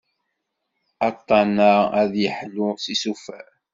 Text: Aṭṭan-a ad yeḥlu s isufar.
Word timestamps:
Aṭṭan-a 1.09 1.73
ad 2.01 2.11
yeḥlu 2.21 2.67
s 2.83 2.85
isufar. 2.93 3.47